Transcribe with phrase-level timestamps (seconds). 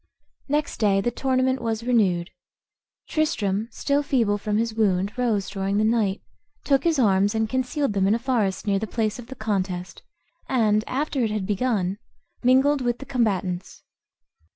[0.47, 2.31] Next day the tournament was renewed.
[3.07, 6.23] Tristram, still feeble from his wound, rose during the night,
[6.63, 10.01] took his arms, and concealed them in a forest near the place of the contest,
[10.49, 11.99] and, after it had begun,
[12.41, 13.83] mingled with the combatants.